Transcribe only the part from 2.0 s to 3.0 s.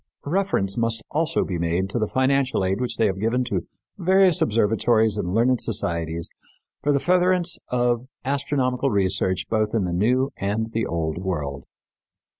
financial aid which